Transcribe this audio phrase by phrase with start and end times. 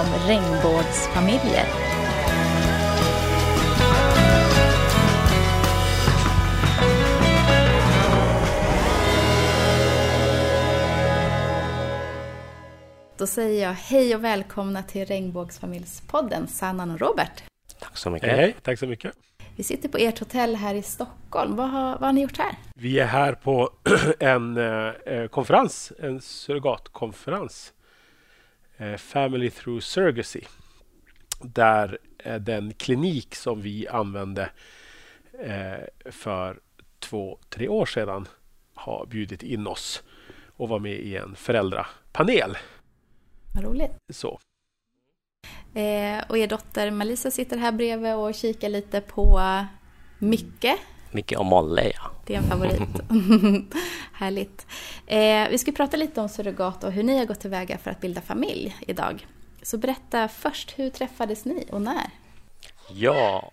[0.00, 1.64] Om regnbågsfamiljer.
[13.18, 17.42] Då säger jag hej och välkomna till Regnbågsfamiljspodden, Sannan och Robert.
[17.80, 18.28] Tack så mycket.
[18.28, 19.12] Hej, hej, tack så mycket.
[19.56, 21.56] Vi sitter på ert hotell här i Stockholm.
[21.56, 22.54] Vad har, vad har ni gjort här?
[22.74, 23.70] Vi är här på
[24.18, 27.72] en eh, konferens, en surrogatkonferens.
[28.80, 30.40] Eh, Family through surrogacy.
[31.40, 34.50] Där eh, den klinik som vi använde
[35.40, 36.60] eh, för
[36.98, 38.28] två, tre år sedan
[38.74, 40.02] har bjudit in oss
[40.56, 42.56] och var med i en föräldrapanel.
[43.54, 43.92] Vad roligt.
[44.08, 44.40] Så.
[45.74, 49.40] Eh, och er dotter Melissa sitter här bredvid och kikar lite på
[50.18, 50.66] Micke.
[51.10, 52.10] Micke och Molle, ja.
[52.26, 52.80] Det är en favorit.
[54.12, 54.66] Härligt.
[55.06, 58.00] Eh, vi ska prata lite om surrogat och hur ni har gått tillväga för att
[58.00, 59.26] bilda familj idag.
[59.62, 62.10] Så berätta först, hur träffades ni och när?
[62.92, 63.50] Ja,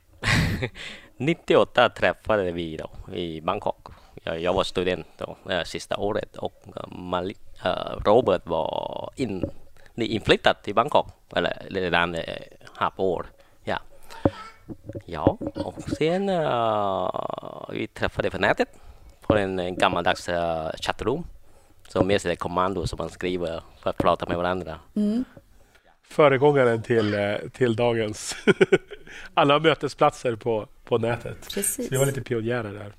[1.18, 3.88] 98 träffade vi då i Bangkok.
[4.24, 7.34] Jag, jag var student då, sista året och Mal
[7.66, 7.72] äh,
[8.06, 9.50] Robert var in,
[9.96, 12.24] inflyttad till Bangkok, eller redan äh,
[12.74, 13.26] halvår.
[15.06, 15.38] Ja.
[15.56, 18.70] och sen äh, vi träffade på nätet
[19.22, 21.26] på en, en gammaldags äh, chatroom
[21.88, 24.80] som med sig kommando som man skriver för att prata med varandra.
[24.96, 25.26] Mm.
[26.10, 28.36] Föregångaren till, eh, till dagens
[29.34, 31.54] alla mötesplatser på, på nätet.
[31.54, 31.86] Precis.
[31.86, 32.94] Så vi var lite pionjärer där.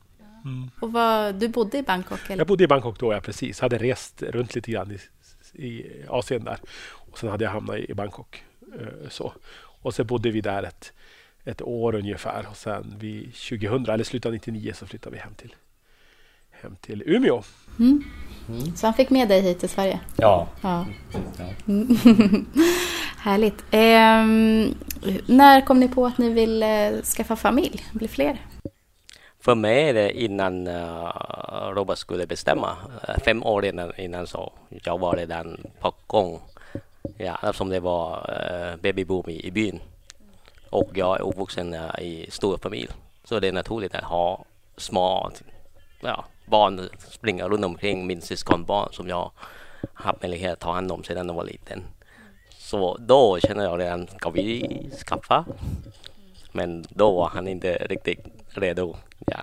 [0.44, 0.70] Mm.
[0.80, 2.20] Och vad, du bodde i Bangkok?
[2.27, 2.36] Eller?
[2.36, 3.61] Jag bodde i Bangkok då, ja precis.
[3.61, 4.98] Hade rest runt lite grann i,
[5.66, 6.58] i Asien där.
[6.89, 8.45] Och sen hade jag hamnat i Bangkok.
[8.80, 9.33] Eh, så.
[9.83, 10.92] Och sen bodde vi där ett,
[11.48, 12.47] ett år ungefär.
[12.51, 15.55] Och sen vid 2000, eller slutet av 99, så flyttade vi hem till,
[16.51, 17.42] hem till Umeå.
[17.79, 18.05] Mm.
[18.48, 18.77] Mm.
[18.77, 20.01] Så han fick med dig hit till Sverige?
[20.17, 20.48] Ja.
[20.61, 20.86] ja.
[21.39, 21.45] ja.
[23.19, 23.64] Härligt.
[23.70, 24.25] Eh,
[25.27, 28.39] när kom ni på att ni vill eh, skaffa familj, bli fler?
[29.41, 31.13] För mig är det innan uh,
[31.75, 32.77] Robert skulle bestämma,
[33.25, 34.53] fem år innan, innan så.
[34.69, 36.41] Jag var redan på gång.
[37.17, 39.80] Ja, eftersom det var uh, babyboom i, i byn.
[40.70, 42.89] Och jag är uppvuxen eh, i stor familj.
[43.24, 44.45] Så det är naturligt att ha
[44.77, 45.30] små
[46.01, 49.30] ja, barn springa runt omkring min syskonbarn som jag
[49.95, 51.83] haft möjlighet att ta hand om sedan jag var liten.
[52.51, 55.45] Så då känner jag redan, ska vi skaffa?
[56.52, 58.96] Men då var han inte riktigt redo.
[59.27, 59.40] Ja.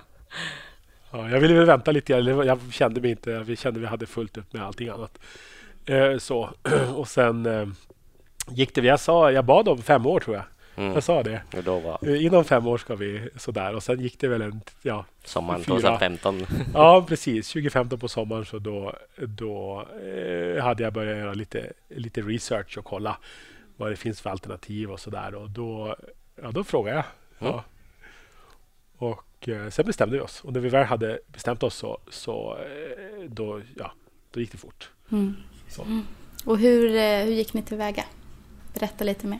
[1.11, 2.13] Ja, jag ville väl vänta lite.
[2.13, 5.17] Jag kände mig inte, vi kände vi hade fullt upp med allting annat.
[5.85, 6.49] Eh, så.
[6.95, 7.67] Och sen eh,
[8.49, 10.45] gick det, jag sa, jag bad om fem år tror jag.
[10.75, 10.93] Mm.
[10.93, 11.41] Jag sa det.
[11.65, 12.15] Var...
[12.15, 14.61] Inom fem år ska vi sådär och sen gick det väl en...
[14.81, 16.45] Ja, Sommaren 2015.
[16.73, 17.47] Ja, precis.
[17.47, 22.85] 2015 på sommaren så då, då eh, hade jag börjat göra lite, lite research och
[22.85, 23.17] kolla
[23.77, 25.35] vad det finns för alternativ och sådär.
[25.35, 25.95] Och då,
[26.41, 27.05] ja, då frågade jag.
[27.47, 27.53] Mm.
[27.53, 27.63] Ja.
[28.97, 30.41] Och eh, sen bestämde vi oss.
[30.43, 33.91] Och när vi väl hade bestämt oss så, så eh, då, ja,
[34.31, 34.89] då gick det fort.
[35.11, 35.35] Mm.
[35.79, 36.05] Mm.
[36.45, 36.89] Och hur,
[37.25, 38.03] hur gick ni tillväga?
[38.73, 39.39] Berätta lite mer.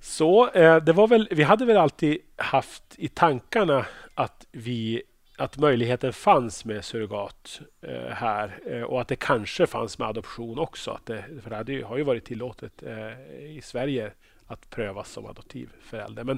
[0.00, 5.02] Så eh, det var väl, vi hade väl alltid haft i tankarna att vi
[5.40, 10.58] att möjligheten fanns med surrogat eh, här eh, och att det kanske fanns med adoption
[10.58, 10.90] också.
[10.90, 14.12] Att det, för det hade, har ju varit tillåtet eh, i Sverige
[14.46, 16.24] att prövas som adoptivförälder.
[16.24, 16.36] Men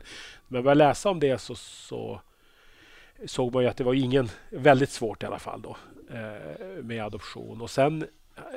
[0.48, 2.20] när man började läsa om det så, så
[3.26, 5.76] såg man ju att det var ingen, väldigt svårt i alla fall då
[6.10, 7.60] eh, med adoption.
[7.60, 8.06] Och sen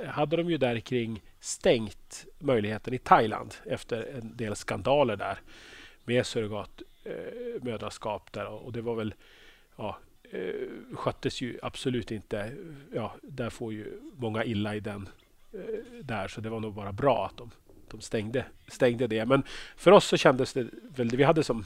[0.08, 5.40] hade de ju där kring stängt möjligheten i Thailand efter en del skandaler där
[6.06, 8.28] med surrogatmödraskap.
[8.28, 9.14] Eh, där och det var väl
[9.76, 9.98] ja,
[10.32, 10.54] eh,
[10.94, 12.52] sköttes ju absolut inte.
[12.94, 15.10] Ja, där får ju många illa i den
[15.54, 15.60] eh,
[16.02, 17.52] där så det var nog bara bra att de,
[17.92, 19.26] de stängde, stängde det.
[19.26, 19.44] Men
[19.76, 21.66] för oss så kändes det väl, vi hade som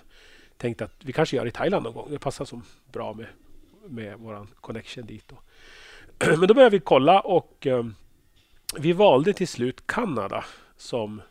[0.57, 2.07] tänkt att vi kanske gör i Thailand någon gång.
[2.11, 3.27] Det passar som bra med,
[3.87, 5.31] med vår connection dit.
[5.31, 5.43] Och,
[6.27, 7.85] Men då började vi kolla och eh,
[8.77, 10.45] vi valde till slut Kanada
[10.77, 11.21] som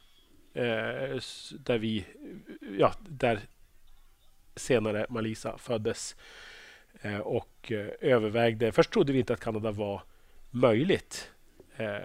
[0.55, 1.19] eh,
[1.58, 2.05] där vi,
[2.79, 3.40] ja, där
[4.56, 6.17] senare Malisa föddes
[7.00, 8.73] eh, och eh, övervägde.
[8.73, 10.02] Först trodde vi inte att Kanada var
[10.50, 11.31] möjligt
[11.76, 11.96] eh,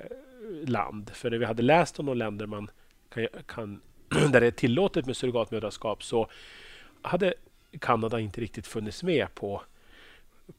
[0.66, 2.70] land, för när vi hade läst om de länder man
[3.10, 3.82] kan, kan
[4.32, 6.30] där det är tillåtet med surrogatmödraskap så
[7.02, 7.34] hade
[7.80, 9.62] Kanada inte riktigt funnits med på,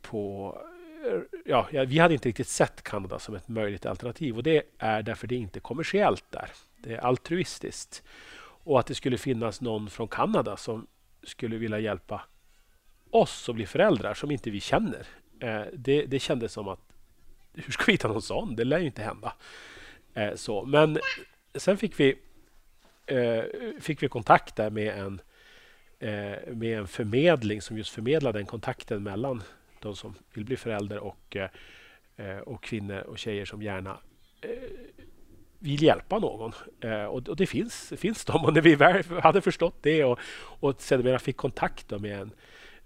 [0.03, 0.59] på
[1.05, 5.03] Eh, ja, vi hade inte riktigt sett Kanada som ett möjligt alternativ och det är
[5.03, 6.51] därför det är inte kommersiellt där.
[6.77, 8.03] Det är altruistiskt.
[8.67, 10.87] Och att det skulle finnas någon från Kanada som
[11.23, 12.23] skulle vilja hjälpa
[13.11, 15.07] oss att bli föräldrar som inte vi känner.
[15.41, 16.81] Eh, det, det kändes som att
[17.53, 18.57] hur ska vi hitta någon sån?
[18.57, 19.35] Det lär ju inte hända.
[20.15, 20.65] Eh, så.
[20.65, 20.99] Men
[21.55, 22.15] sen fick vi,
[23.81, 25.21] fick vi kontakt där med en,
[26.47, 29.43] med en förmedling som just förmedlade den kontakten mellan
[29.85, 31.49] de som vill bli förälder och, eh,
[32.17, 33.99] eh, och kvinnor och tjejer som gärna
[34.41, 34.49] eh,
[35.59, 36.53] vill hjälpa någon.
[37.09, 38.45] Och, det finns, finns de.
[38.45, 40.19] Och när vi väl hade förstått det och,
[40.61, 42.31] och sedermera fick kontakt med, en,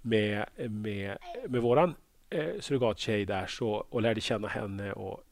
[0.02, 1.18] med, med,
[1.48, 1.94] med vår
[2.30, 4.92] eh, surrogattjej där så, och lärde känna henne.
[4.92, 5.24] Och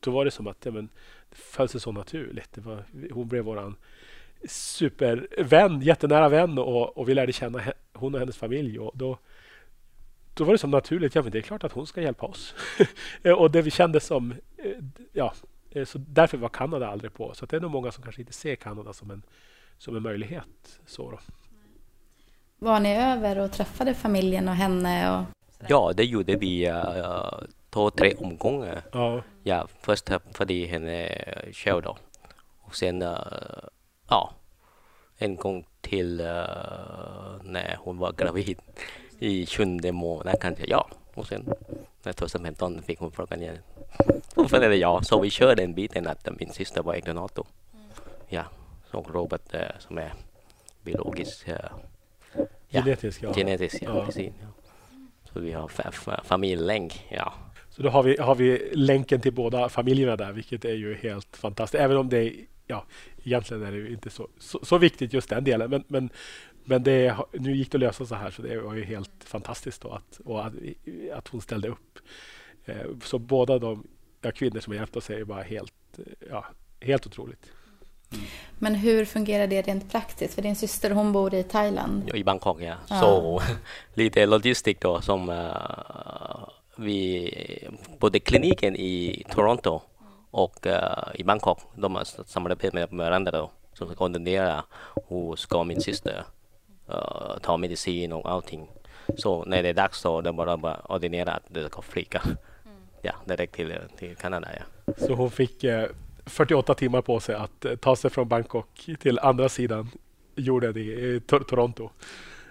[0.00, 0.88] då var det som att ja, men,
[1.30, 2.52] det föll sig så naturligt.
[2.52, 3.74] Det var, hon blev vår
[4.48, 7.62] supervän, jättenära vän och, och vi lärde känna
[7.92, 8.78] hon och hennes familj.
[8.78, 9.18] Och då,
[10.40, 11.14] då var det som naturligt.
[11.14, 12.54] Ja, men det är klart att hon ska hjälpa oss.
[13.38, 14.72] och det vi kände som eh,
[15.12, 15.32] ja,
[15.70, 17.34] Eh, så därför var Kanada aldrig på.
[17.34, 19.22] Så det är nog många som kanske inte ser Kanada som en,
[19.78, 20.80] som en möjlighet.
[20.86, 21.18] Så då.
[22.58, 25.18] Var ni över och träffade familjen och henne?
[25.18, 25.24] Och
[25.68, 28.82] ja, det gjorde vi uh, två, tre omgångar.
[28.92, 29.22] Ja.
[29.42, 31.96] Ja, först träffade jag henne själv då.
[32.60, 33.18] Och sen, uh,
[34.08, 34.32] ja,
[35.18, 36.26] en gång till uh,
[37.42, 38.58] när hon var gravid
[39.20, 40.64] i sjunde månaden kanske.
[40.68, 41.48] Ja, och sen
[42.02, 43.58] när 2015 fick hon frågan igen.
[44.50, 45.06] Det jag?
[45.06, 47.46] Så vi kör den biten att min syster var äggdonator.
[47.74, 47.86] Mm.
[48.28, 48.44] Ja,
[48.90, 50.12] och Robert eh, som är
[50.82, 51.48] biologisk.
[51.48, 51.56] Eh,
[52.32, 53.34] ja, genetisk, ja.
[53.34, 54.04] Genetisk, ja, ja.
[54.06, 54.32] precis.
[54.40, 54.46] Ja.
[55.32, 55.68] Så vi har
[56.24, 57.32] familjelänk, ja.
[57.70, 61.36] Så då har vi, har vi länken till båda familjerna där, vilket är ju helt
[61.36, 61.80] fantastiskt.
[61.82, 62.34] Även om det är,
[62.66, 62.84] ja,
[63.24, 65.70] egentligen är det ju inte så, så, så viktigt just den delen.
[65.70, 66.10] Men, men,
[66.70, 69.82] men det, nu gick det att lösa så här, så det var ju helt fantastiskt
[69.82, 70.52] då att, och att,
[71.14, 71.98] att hon ställde upp.
[72.64, 73.86] Eh, så båda de
[74.20, 75.72] ja, kvinnor som har hjälpt oss är bara helt,
[76.30, 76.44] ja,
[76.80, 77.46] helt otroligt.
[78.12, 78.24] Mm.
[78.58, 80.34] Men hur fungerar det rent praktiskt?
[80.34, 82.02] För din syster hon bor i Thailand?
[82.06, 82.74] Ja, I Bangkok, ja.
[82.88, 83.00] ja.
[83.00, 83.42] Så
[83.94, 87.68] lite logistik då som uh, vi,
[87.98, 89.80] både kliniken i Toronto
[90.30, 93.50] och uh, i Bangkok, de har samarbetat med varandra då,
[93.94, 94.64] koordinera
[95.08, 96.24] hur ska min syster
[96.90, 98.68] uh, ta medicin och allting.
[99.16, 102.22] Så när det är dags så de bara, bara ordinera att det ska flyga
[103.02, 104.48] ja, direkt till, till Kanada.
[104.58, 104.94] Ja.
[104.98, 105.88] Så hon fick eh,
[106.26, 109.90] 48 timmar på sig att eh, ta sig från Bangkok till andra sidan
[110.34, 111.90] jorden i eh, Toronto.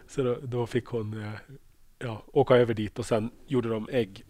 [0.07, 1.55] Så då, då fick hon eh,
[1.99, 4.23] ja, åka över dit och sen gjorde de ägg,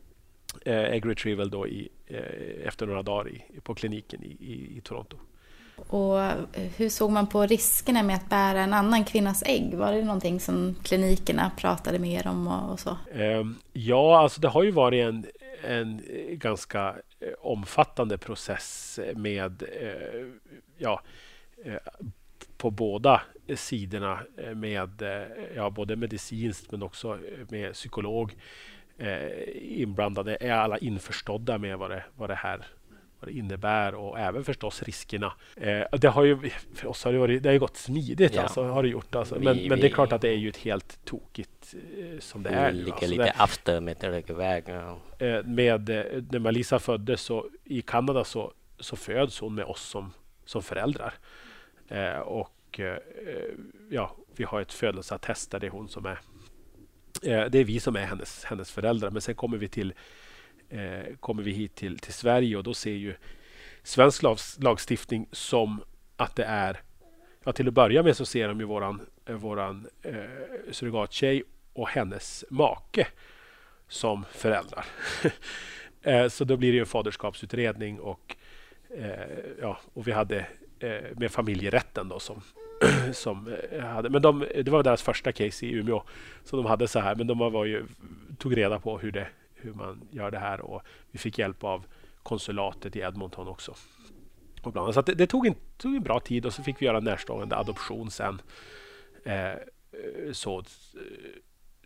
[0.64, 1.88] ägg retrieval då i,
[2.64, 5.16] efter några dagar i, på kliniken i, i, i Toronto.
[5.88, 6.36] Och eh,
[6.76, 9.74] hur såg man på riskerna med att bära en annan kvinnas ägg?
[9.74, 12.96] Var det någonting som klinikerna pratade mer om och, så?
[13.14, 15.26] Ehm, ja, alltså det har ju varit en,
[15.62, 20.26] en ganska eh, omfattande process med eh,
[20.78, 21.02] ja,
[22.56, 23.22] på båda
[23.54, 24.20] sidorna
[24.54, 25.02] med
[25.56, 27.18] ja, både medicinskt men också
[27.48, 28.34] med psykolog
[29.54, 30.36] inblandade.
[30.40, 32.66] Är alla införstådda med vad det, vad det här
[33.22, 35.32] vad det innebär och även förstås riskerna.
[35.56, 38.42] Eh, det har ju för oss har det, varit, det har gått smidigt, ja.
[38.42, 39.14] alltså, har det gjort.
[39.14, 39.38] Alltså.
[39.40, 42.42] Men, vi, men det är klart att det är ju ett helt tokigt eh, som
[42.42, 42.72] det är.
[42.72, 44.64] Ligger alltså, lite efter med väg.
[44.66, 44.98] Ja.
[45.26, 49.82] Eh, med, eh, när Melissa föddes så, i Kanada så, så föds hon med oss
[49.82, 50.12] som,
[50.44, 51.14] som föräldrar.
[51.88, 52.96] Eh, och eh,
[53.90, 56.18] ja, vi har ett födelseattest där det är hon som är
[57.22, 59.10] det är vi som är hennes, hennes föräldrar.
[59.10, 59.94] Men sen kommer vi till
[60.72, 63.14] eh, kommer vi hit till, till Sverige och då ser ju
[63.82, 64.22] svensk
[64.58, 65.82] lagstiftning som
[66.16, 66.80] att det är
[67.44, 70.14] Ja, till att börja med så ser de ju våran, eh, våran eh,
[70.70, 73.06] surrogattjej och hennes make
[73.88, 74.84] som föräldrar.
[76.02, 78.36] eh, så då blir det en faderskapsutredning och,
[78.96, 80.46] eh, ja, och vi hade
[80.78, 82.42] eh, med familjerätten då som,
[83.12, 86.02] som eh, hade, men de, det var deras första case i Umeå.
[86.44, 87.84] som de hade så här, men de var ju,
[88.38, 89.26] tog reda på hur det,
[89.62, 91.84] hur man gör det här och vi fick hjälp av
[92.22, 93.74] konsulatet i Edmonton också.
[94.62, 96.86] Och bland, så det, det, tog, en, tog en bra tid och så fick vi
[96.86, 98.42] göra närstående adoption sen.
[99.24, 99.56] Eh, eh
[100.32, 100.64] så, eh,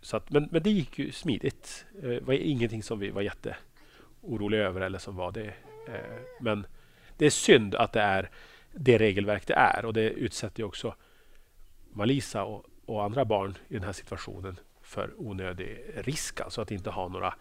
[0.01, 1.85] så att, men, men det gick ju smidigt.
[2.03, 5.53] Eh, det var ingenting som vi var jätteoroliga över eller som var det.
[5.87, 6.67] Eh, men
[7.17, 8.29] det är synd att det är
[8.71, 10.95] det regelverk det är och det utsätter ju också
[11.93, 16.89] Malisa och, och andra barn i den här situationen för onödig risk, alltså att inte
[16.89, 17.33] ha några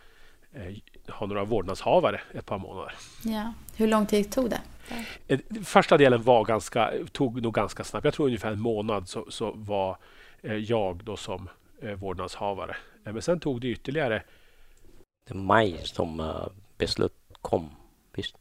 [1.09, 2.95] ha några vårdnadshavare ett par månader.
[3.25, 3.53] Ja.
[3.77, 4.61] Hur lång tid tog det?
[5.29, 8.05] Eh, första delen var ganska, tog nog ganska snabbt.
[8.05, 9.97] Jag tror ungefär en månad så, så var
[10.43, 11.49] eh, jag då som
[11.97, 12.77] vårdnadshavare.
[13.05, 14.23] Men sen tog det ytterligare...
[15.27, 16.33] Det är maj som
[16.79, 17.71] beslut kom,
[18.13, 18.37] visst?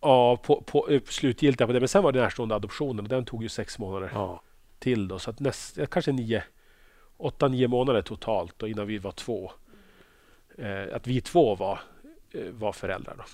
[0.00, 1.80] Ja, på, på, slutgiltiga på det.
[1.80, 4.42] Men sen var det närstående adoptionen och den tog ju sex månader ja.
[4.78, 5.08] till.
[5.08, 6.44] Då, så att näst, kanske nio,
[7.16, 9.52] åtta, nio månader totalt då, innan vi var två.
[10.58, 11.80] Eh, att vi två var,
[12.32, 13.14] eh, var föräldrar.
[13.16, 13.24] Då.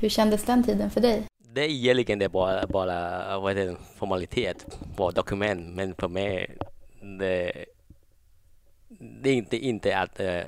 [0.00, 1.26] Hur kändes den tiden för dig?
[1.38, 6.58] Det är egentligen det bara, bara vad är det, formalitet på dokument, men för mig
[7.00, 7.64] det,
[8.98, 10.42] det är inte, inte att uh,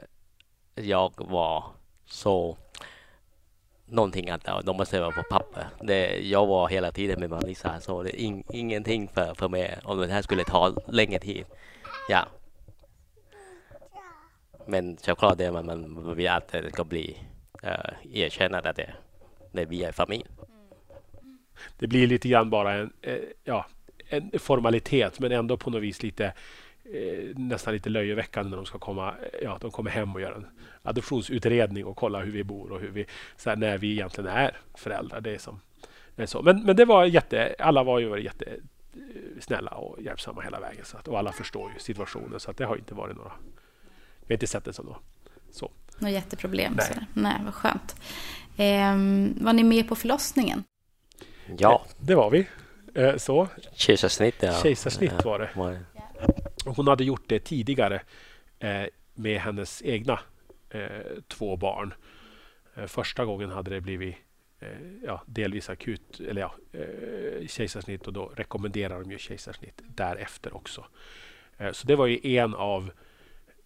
[0.75, 1.65] jag var
[2.07, 2.57] så
[3.87, 5.67] någonting att de måste vara på papper.
[5.81, 9.79] Det, jag var hela tiden med Marisa så det är in, ingenting för, för mig
[9.85, 11.45] om det här skulle ta längre tid.
[12.09, 12.27] Ja.
[14.67, 17.19] Men självklart det man, man vill att det ska bli
[17.63, 18.95] eh, uh, erkännande att det,
[19.53, 20.27] det vi är familj.
[20.39, 21.39] Mm.
[21.79, 23.67] Det blir lite grann bara en, eh, ja,
[24.09, 26.33] en formalitet men ändå på något vis lite
[26.85, 30.33] eh, nästan lite löjeväckande när de ska komma, eh, ja, de kommer hem och gör
[30.33, 30.47] en
[30.83, 34.57] adoptionsutredning och kolla hur vi bor och hur vi, så här, när vi egentligen är
[34.75, 35.21] föräldrar.
[35.21, 35.61] Det är som,
[36.17, 36.43] det är så.
[36.43, 40.85] Men, men det var jätte, alla var ju jättesnälla eh, och hjälpsamma hela vägen.
[40.85, 43.33] Så att, och alla förstår ju situationen så att det har inte varit några,
[44.33, 45.03] vi har inte sett det som något
[45.51, 45.71] så.
[45.99, 46.73] Något jätteproblem?
[46.73, 46.87] Nej.
[46.87, 47.07] Sådär.
[47.15, 47.97] Nej, vad skönt.
[48.57, 50.65] Ehm, var ni med på förlossningen?
[51.59, 51.87] Ja.
[51.99, 52.49] Det var vi.
[52.95, 53.49] Eh, så.
[53.73, 54.61] Kejsarsnitt, ja.
[54.63, 55.81] Kejsarsnitt var det.
[56.65, 58.03] Hon hade gjort det tidigare
[58.59, 58.85] eh,
[59.15, 60.21] med hennes egna
[60.71, 60.89] eh,
[61.29, 61.95] två barn.
[62.87, 64.17] Första gången hade det blivit
[65.05, 66.55] ja, delvis akut eller ja,
[67.49, 70.85] kejsarsnitt och då rekommenderar de ju kejsarsnitt därefter också.
[71.73, 72.91] Så det var ju en av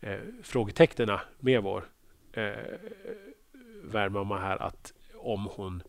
[0.00, 1.84] Eh, frågetecknen med vår
[2.32, 2.52] eh,
[3.82, 5.82] värdmamma här att om hon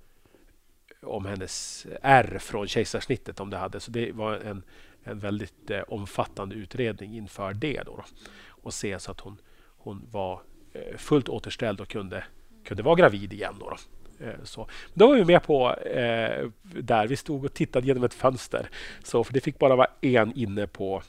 [1.02, 3.80] om hennes ärr från kejsarsnittet om det hade.
[3.80, 4.64] Så det var en,
[5.04, 7.84] en väldigt eh, omfattande utredning inför det.
[7.86, 8.04] Då, då,
[8.50, 9.38] Och se så att hon,
[9.78, 10.42] hon var
[10.74, 12.24] eh, fullt återställd och kunde,
[12.66, 13.56] kunde vara gravid igen.
[13.60, 13.78] Då, då.
[14.26, 14.68] Eh, så.
[14.94, 17.08] Då var vi med på eh, där.
[17.08, 18.70] Vi stod och tittade genom ett fönster.
[19.04, 21.04] Så, för det fick bara vara en inne på,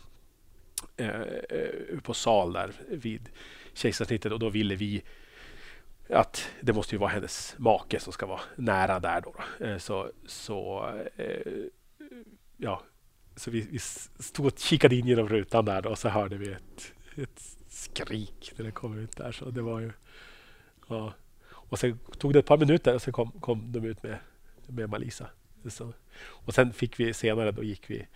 [0.98, 3.28] Eh, eh, på sal där vid
[3.74, 5.02] kejsarsnittet och då ville vi
[6.08, 9.20] att det måste ju vara hennes make som ska vara nära där.
[9.20, 9.64] Då.
[9.64, 11.52] Eh, så, så, eh,
[12.56, 12.82] ja,
[13.36, 13.78] så vi, vi
[14.18, 18.52] stod och kikade in genom rutan där då, och så hörde vi ett, ett skrik
[18.56, 19.32] när det kom ut där.
[19.32, 19.92] Så det var ju,
[20.88, 21.12] ja.
[21.50, 24.18] Och sen tog det ett par minuter och så kom, kom de ut med,
[24.66, 25.26] med Malisa.
[25.68, 28.06] Så, och sen fick vi senare, då gick vi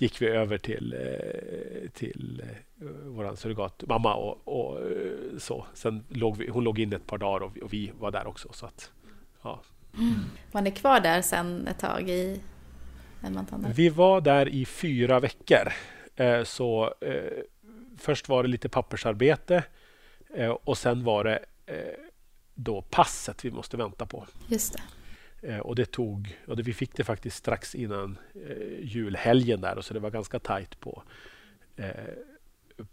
[0.00, 5.66] gick vi över till, eh, till eh, vår surrogatmamma och, och eh, så.
[5.74, 8.48] Sen låg vi, hon låg in ett par dagar och, och vi var där också.
[8.52, 8.90] Så att,
[9.42, 9.60] ja.
[9.98, 10.14] Mm.
[10.52, 12.40] Var ni kvar där sen ett tag i
[13.74, 15.72] Vi var där i fyra veckor.
[16.44, 16.94] Så
[17.98, 19.64] först var det lite pappersarbete
[20.64, 21.44] och sen var det
[22.54, 24.26] då passet vi måste vänta på.
[24.48, 24.82] Just det.
[25.42, 29.78] Eh, och det tog, och det, vi fick det faktiskt strax innan eh, julhelgen där,
[29.78, 31.02] och så det var ganska tajt på,
[31.76, 31.90] eh,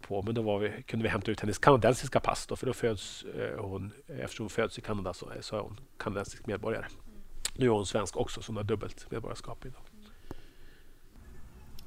[0.00, 2.72] på men då var vi, kunde vi hämta ut hennes kanadensiska pass då, för då
[2.72, 6.86] föds eh, hon, eftersom hon föds i Kanada så, eh, så är hon kanadensisk medborgare.
[7.56, 9.82] Nu är hon svensk också, så hon har dubbelt medborgarskap idag.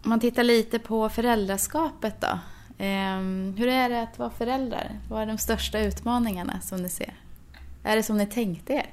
[0.03, 2.39] Om man tittar lite på föräldraskapet då.
[2.77, 4.99] Ehm, hur är det att vara förälder?
[5.09, 7.13] Vad är de största utmaningarna som ni ser?
[7.83, 8.89] Är det som ni tänkte er?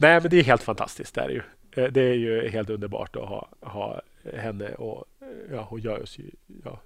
[0.00, 1.14] Nej, men det är helt fantastiskt.
[1.14, 1.42] Det är, ju.
[1.72, 4.00] Eh, det är ju helt underbart att ha, ha
[4.34, 6.30] henne och eh, ja, hon gör oss ju...
[6.64, 6.80] Ja,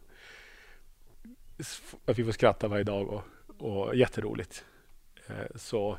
[2.04, 3.22] att vi får skratta varje dag och,
[3.58, 4.64] och jätteroligt.
[5.26, 5.98] Eh, så,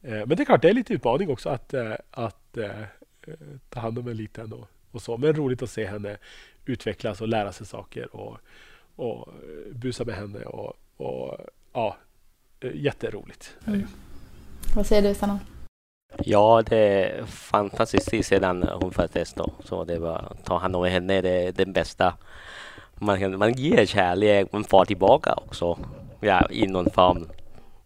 [0.00, 1.74] men det är klart, det är lite utmaning också att,
[2.10, 2.58] att
[3.68, 5.16] ta hand om en liten och, och så.
[5.16, 6.16] Men roligt att se henne
[6.64, 8.38] utvecklas och lära sig saker och,
[8.96, 9.28] och
[9.72, 10.44] busa med henne.
[10.44, 11.38] Och, och
[11.72, 11.96] ja,
[12.74, 13.56] jätteroligt.
[13.66, 13.86] Mm.
[14.74, 15.40] Vad säger du, Sanna?
[16.18, 19.52] Ja, det är fantastiskt sedan hon föddes då.
[19.64, 22.14] Så det var att ta hand om henne, det är den bästa.
[22.94, 25.78] Man, man ger kärlek, man får tillbaka också.
[26.20, 27.28] Ja, i någon form.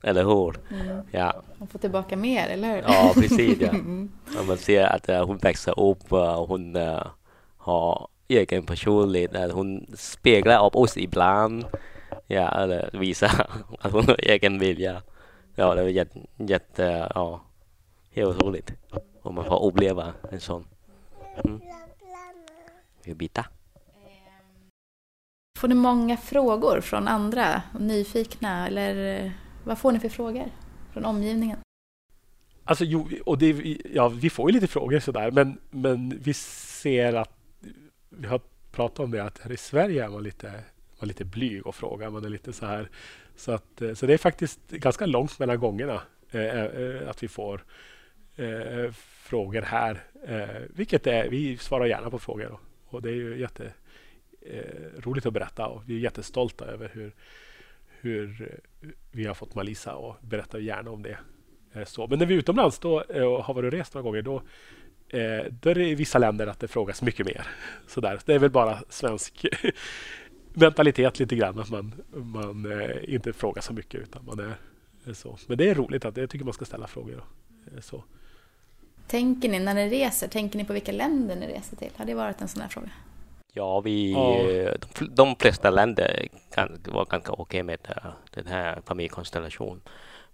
[0.03, 0.55] Eller hur?
[0.71, 1.03] Mm.
[1.11, 1.43] Ja.
[1.59, 2.83] Man får tillbaka mer, eller hur?
[2.83, 3.61] Ja, precis.
[3.61, 3.73] Ja.
[4.47, 7.07] man ser att uh, hon växer upp och hon uh,
[7.57, 9.53] har egen personlighet.
[9.53, 11.65] Hon speglar av oss ibland.
[12.27, 13.47] Ja, eller visar
[13.81, 15.03] att hon har egen vilja.
[15.55, 17.41] Ja, det var jätte, jätte ja
[18.15, 18.73] helt otroligt.
[19.23, 20.65] Om man får uppleva en sån.
[21.45, 21.61] Mm.
[23.17, 23.47] Bita.
[25.59, 27.63] Får ni många frågor från andra?
[27.79, 28.67] Nyfikna?
[28.67, 29.33] Eller
[29.65, 30.51] vad får ni för frågor
[30.93, 31.59] från omgivningen?
[32.65, 37.13] Alltså, jo, och det, ja, vi får ju lite frågor sådär, men, men vi ser
[37.15, 37.39] att
[38.09, 38.41] vi har
[38.73, 40.53] pratat om det att här i Sverige är man lite,
[41.01, 42.11] man lite blyg och frågar.
[42.11, 42.91] Man är lite så här.
[43.37, 47.65] Så, att, så det är faktiskt ganska långt mellan gångerna eh, eh att vi får
[48.37, 48.91] eh,
[49.25, 50.05] frågor här.
[50.27, 55.29] Eh, vilket är, vi svarar gärna på frågor och, och det är ju jätteroligt eh,
[55.29, 57.13] att berätta och vi är jättestolta över hur,
[58.01, 58.43] hur
[58.83, 61.19] eh, vi har fått Malisa och berättar gärna om det
[61.73, 62.07] eh, Så.
[62.07, 64.43] Men när vi är utomlands då, eh, och har varit och rest några gånger, då,
[65.51, 67.47] då är det i vissa länder att det frågas mycket mer.
[67.87, 68.21] Så där.
[68.25, 69.47] Det är väl bara svensk
[70.55, 72.73] mentalitet lite grann, att man, man
[73.03, 74.55] inte frågar så mycket utan man
[75.05, 75.39] är så.
[75.47, 77.25] Men det är roligt, att jag tycker man ska ställa frågor.
[77.81, 78.05] Så.
[79.07, 81.91] Tänker ni när ni reser, tänker ni på vilka länder ni reser till?
[81.97, 82.91] Har det varit en sån här fråga?
[83.53, 84.77] Ja, vi, ja.
[84.99, 89.81] De, de flesta länder kan vara ganska okej okay med uh, den här familjekonstellationen.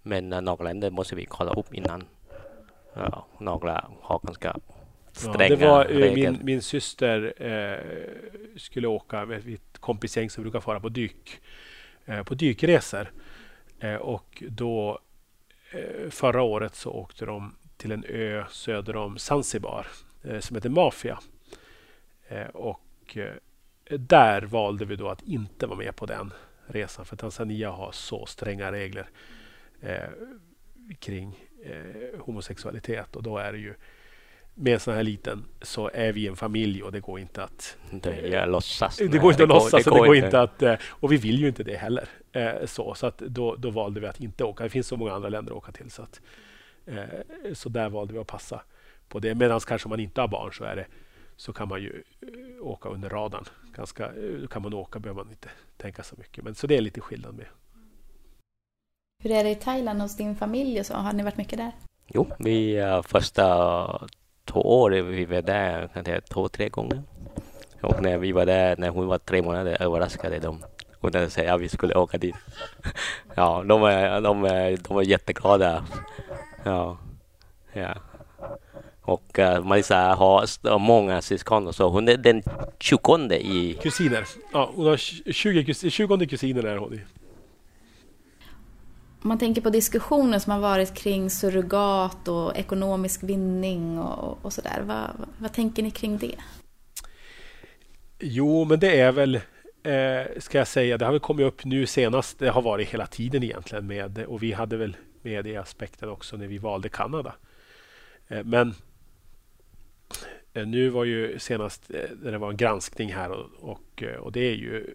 [0.01, 2.03] Men uh, några länder måste vi kolla upp innan.
[2.93, 4.57] Ja, några har ganska
[5.11, 6.31] stränga ja, det var, regler.
[6.31, 11.41] Min, min syster eh, skulle åka med ett kompisgäng som brukar fara på dyk
[12.05, 13.11] eh, på dykresor.
[13.79, 14.99] Eh, och då
[16.09, 19.87] förra året så åkte de till en ö söder om Zanzibar
[20.23, 21.19] eh, som heter Mafia.
[22.27, 26.33] Eh, och eh, där valde vi då att inte vara med på den
[26.67, 29.09] resan för Tanzania har så stränga regler
[30.99, 31.45] kring
[32.19, 33.73] homosexualitet och då är det ju
[34.53, 37.77] med en sån här liten så är vi en familj och det går inte att...
[37.91, 38.97] Det, låtsas.
[38.97, 40.63] Det går inte att låtsas det, går, det går inte att...
[40.87, 42.09] Och vi vill ju inte det heller.
[42.65, 44.63] Så, så att då, då valde vi att inte åka.
[44.63, 46.21] Det finns så många andra länder att åka till så att
[47.53, 48.61] så där valde vi att passa
[49.07, 49.35] på det.
[49.35, 50.85] Medan kanske man inte har barn så är det
[51.41, 53.45] så kan man ju eh, åka under radarn.
[53.75, 56.43] Ganska, eh, kan man åka behöver man inte tänka så mycket.
[56.43, 57.45] Men så det är lite skillnad med.
[59.23, 60.93] Hur är det i Thailand hos din familj och så?
[60.93, 61.71] Har ni varit mycket där?
[62.07, 63.45] Jo, vi första
[64.45, 67.03] två år vi var där kanske två, tre gånger.
[67.81, 70.63] Och när vi var där, när hon var tre månader, överraskade de
[70.99, 72.35] och när säger att vi skulle åka dit.
[73.35, 74.41] Ja, de var, de,
[74.83, 75.85] de var jätteglada.
[76.63, 76.97] Ja.
[77.73, 77.95] ja.
[79.01, 82.43] Och uh, Marisa har många syskon så hon är den
[82.79, 83.77] tjugonde i...
[83.81, 84.25] Kusiner.
[84.53, 87.01] Ja, hon har 20, 20 kusiner är hon i.
[89.23, 94.53] Om man tänker på diskussioner som har varit kring surrogat och ekonomisk vinning och, och
[94.53, 94.81] sådär.
[94.85, 96.35] Vad, vad tänker ni kring det?
[98.19, 99.35] Jo, men det är väl
[99.83, 102.39] eh, ska jag säga, det har väl kommit upp nu senast.
[102.39, 106.37] Det har varit hela tiden egentligen med och vi hade väl med i aspekten också
[106.37, 107.35] när vi valde Kanada.
[108.27, 108.73] Eh, men
[110.53, 114.31] eh, nu var ju senast eh, när det var en granskning här och, och, och,
[114.31, 114.93] det är ju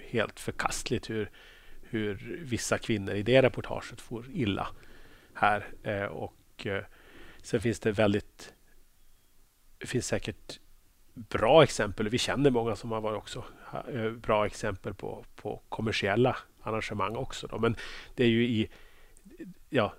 [0.00, 1.30] helt förkastligt hur,
[1.82, 4.68] hur vissa kvinnor i det reportaget får illa
[5.34, 5.64] här.
[6.08, 6.66] Och
[7.42, 8.54] sen finns det väldigt
[9.78, 10.60] det finns säkert
[11.14, 12.08] bra exempel.
[12.08, 13.44] Vi känner många som har varit också
[14.16, 17.46] bra exempel på, på kommersiella arrangemang också.
[17.46, 17.58] Då.
[17.58, 17.76] Men
[18.14, 18.68] det är ju i
[19.76, 19.94] ja,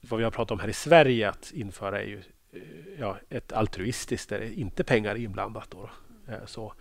[0.00, 2.22] vad vi har pratat om här i Sverige att införa är ju
[2.52, 2.60] eh,
[2.98, 5.70] ja, ett altruistiskt där det inte pengar är inblandat.
[5.70, 5.90] Då,
[6.28, 6.72] eh, så.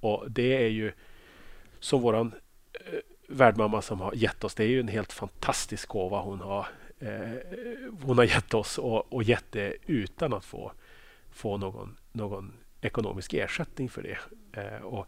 [0.00, 0.92] Och det är ju
[1.80, 2.34] som våran
[2.72, 2.98] eh,
[3.28, 4.54] värdmamma som har gett oss.
[4.54, 6.66] Det är ju en helt fantastisk gåva hon har,
[6.98, 7.30] eh,
[8.02, 10.72] hon har gett oss och, och gett det utan att få,
[11.30, 14.18] få någon, någon ekonomisk ersättning för det.
[14.60, 15.06] Eh, och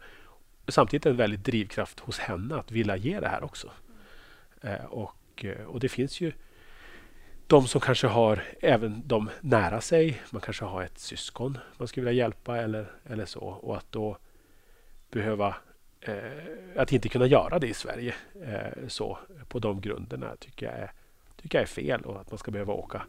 [0.67, 3.71] samtidigt en väldigt drivkraft hos henne att vilja ge det här också.
[4.61, 6.31] Eh, och och, och det finns ju
[7.47, 10.21] de som kanske har även de nära sig.
[10.31, 13.39] Man kanske har ett syskon man skulle vilja hjälpa eller, eller så.
[13.41, 14.17] Och att då
[15.11, 15.55] behöva
[16.01, 16.15] eh,
[16.75, 20.91] att inte kunna göra det i Sverige eh, så på de grunderna tycker jag, är,
[21.41, 23.01] tycker jag är fel och att man ska behöva åka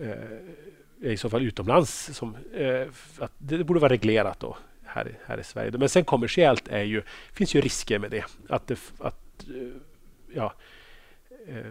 [0.00, 2.10] eh, i så fall utomlands.
[2.12, 2.86] Som, eh,
[3.18, 5.70] att det borde vara reglerat då här, här i Sverige.
[5.78, 8.24] Men sen kommersiellt är ju, finns ju risker med det.
[8.48, 9.68] Att, det, att eh,
[10.34, 10.52] ja,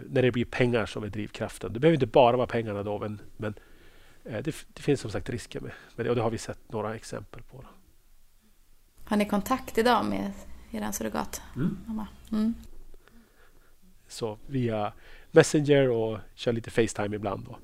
[0.06, 1.72] när det blir pengar som är drivkraften.
[1.72, 3.54] Det behöver inte bara vara pengarna då, men, men
[4.24, 6.72] eh, det, det, finns som sagt risker med, med det och det har vi sett
[6.72, 7.62] några exempel på.
[7.62, 7.68] Då.
[9.04, 10.32] Har ni kontakt idag med
[10.70, 12.06] er surrogatmamma?
[12.30, 12.42] Mm.
[12.42, 12.54] Mm.
[14.08, 14.92] Så via
[15.30, 17.48] Messenger och kör lite Facetime ibland.
[17.48, 17.58] Och,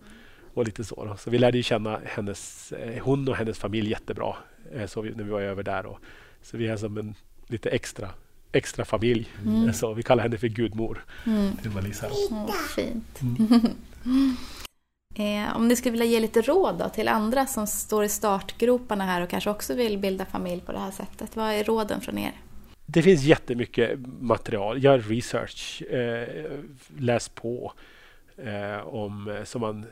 [0.54, 1.04] och lite så.
[1.04, 1.16] Då.
[1.16, 4.36] Så vi lärde känna hennes, eh, hon och hennes familj jättebra
[4.72, 5.86] eh, så vi, när vi var över där.
[5.86, 5.98] Och,
[6.42, 7.14] så vi är som en
[7.46, 8.10] lite extra
[8.52, 9.28] extra familj.
[9.46, 9.72] Mm.
[9.72, 11.04] Så vi kallar henne för gudmor.
[11.26, 11.52] Mm.
[12.30, 13.20] Oh, fint.
[13.22, 14.36] Mm.
[15.48, 19.04] eh, om ni skulle vilja ge lite råd då, till andra som står i startgroparna
[19.04, 21.36] här och kanske också vill bilda familj på det här sättet.
[21.36, 22.32] Vad är råden från er?
[22.86, 24.84] Det finns jättemycket material.
[24.84, 25.82] Gör research.
[25.82, 26.58] Eh,
[26.98, 27.72] läs på.
[28.36, 29.86] Eh, om, som man,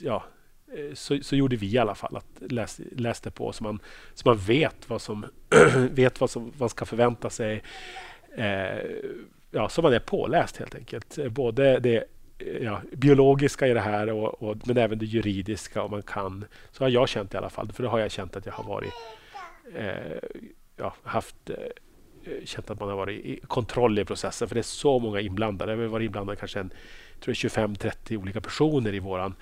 [0.00, 0.41] ja, Eh,
[0.76, 2.16] Eh, så, så, gjorde vi i alla fall.
[2.16, 3.80] att läs, Läste på så man,
[4.14, 5.26] så man vet vad som
[5.90, 7.62] vet vad som man ska förvänta sig.
[8.36, 8.78] Eh,
[9.50, 11.18] ja, så man är påläst helt enkelt.
[11.30, 12.04] Både det
[12.38, 15.82] eh, ja, biologiska i det här och, och, men även det juridiska.
[15.82, 17.72] Och man kan, så har jag känt i alla fall.
[17.72, 18.92] För det har jag känt att jag har varit
[19.74, 20.28] eh,
[20.76, 21.56] ja, haft eh,
[22.44, 25.76] känt att man har varit i kontroll i processen för det är så många inblandade.
[25.76, 26.72] Vi har varit inblandade kanske en
[27.20, 29.34] 25-30 olika personer i våran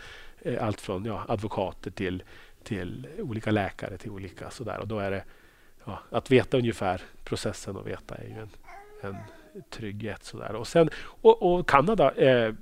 [0.42, 2.22] Eh, allt från ja, advokater till,
[2.62, 4.78] till olika läkare till olika sådär.
[4.80, 5.24] Och då är det
[5.84, 8.48] ja, att veta ungefär processen och veta är ju en,
[9.00, 9.16] en
[9.70, 10.24] trygghet.
[10.24, 10.54] Sådär.
[10.54, 12.54] Och, sen, och, och Kanada, eh,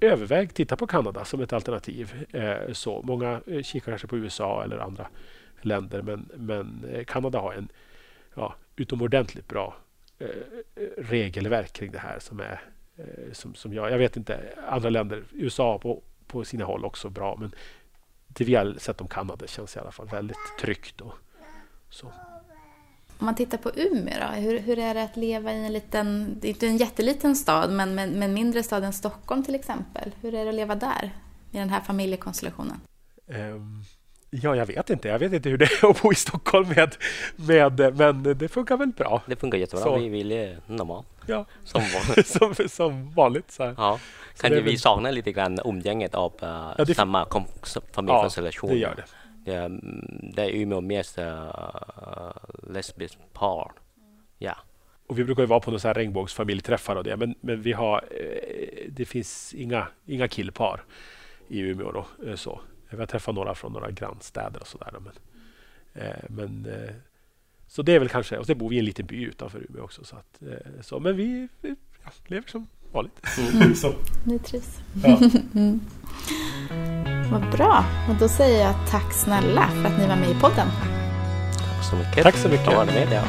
[0.00, 2.26] överväg titta på Kanada som ett alternativ.
[2.32, 5.08] Eh, så Många eh, kikar kanske på USA eller andra
[5.60, 7.68] länder men, men eh, Kanada har en
[8.34, 9.76] ja, utomordentligt bra
[10.18, 10.26] eh,
[10.98, 12.60] regelverk kring det här som är
[13.32, 17.36] som, som jag, jag vet inte, andra länder, USA på, på sina håll också bra
[17.40, 17.52] men
[18.28, 21.00] det vi har sett om Kanada känns i alla fall väldigt tryggt.
[21.00, 21.14] Och,
[21.90, 22.06] så.
[23.18, 26.40] Om man tittar på Umeå då, hur, hur är det att leva i en liten,
[26.42, 30.14] inte en jätteliten stad, men, men, men mindre stad än Stockholm till exempel?
[30.20, 31.10] Hur är det att leva där,
[31.50, 32.80] i den här familjekonstellationen?
[33.26, 33.84] Um,
[34.30, 35.08] ja, jag vet inte.
[35.08, 36.96] Jag vet inte hur det är att bo i Stockholm med,
[37.36, 39.22] med men det funkar väl bra.
[39.26, 39.84] Det funkar jättebra.
[39.84, 39.98] Så.
[39.98, 41.06] Vi vill normalt.
[41.26, 41.82] Ja, som,
[42.24, 43.50] som, som vanligt.
[43.50, 43.74] Så här.
[43.76, 43.98] Ja.
[44.40, 44.78] Kanske vi väl...
[44.78, 47.26] saknar lite grann umgänget av uh, ja, samma
[47.92, 48.70] familjekonstellation.
[48.70, 49.04] Ja, det gör det
[49.48, 49.80] det,
[50.34, 52.30] det är Umeå mest uh,
[52.62, 53.72] lesbiskt par.
[54.38, 54.56] Ja.
[55.06, 58.88] Och vi brukar ju vara på några regnbågsfamiljträffar och det, men, men vi har, eh,
[58.88, 60.84] det finns inga, inga killpar
[61.48, 61.92] i Umeå.
[61.92, 62.60] Då, eh, så.
[62.90, 64.94] Vi har träffat några från några grannstäder och sådär.
[65.00, 65.12] Men,
[66.04, 66.94] eh, men, eh,
[67.66, 69.84] så det är väl kanske, och så bor vi i en liten by utanför Umeå
[69.84, 70.04] också.
[70.04, 71.74] Så att, eh, så, men vi, vi
[72.04, 73.14] ja, lever som vanligt.
[73.38, 73.74] Mm.
[73.74, 73.92] så.
[74.24, 74.78] Ni trivs.
[75.04, 75.08] Ja.
[75.54, 75.80] mm.
[77.30, 77.84] Vad bra.
[78.08, 80.68] Och då säger jag tack snälla för att ni var med i podden.
[81.52, 82.22] Tack så mycket.
[82.22, 82.64] Tack så mycket.
[82.64, 83.22] För att med, ja.